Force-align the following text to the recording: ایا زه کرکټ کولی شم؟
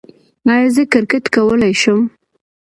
ایا 0.51 0.69
زه 0.75 0.83
کرکټ 0.93 1.25
کولی 1.35 1.73
شم؟ 1.81 1.99